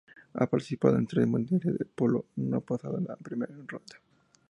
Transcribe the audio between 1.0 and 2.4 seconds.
tres mundiales de polo,